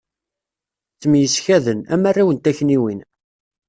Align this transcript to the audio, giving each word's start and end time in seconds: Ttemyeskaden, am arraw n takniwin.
Ttemyeskaden, 0.93 1.79
am 1.93 2.03
arraw 2.09 2.29
n 2.31 2.37
takniwin. 2.43 2.99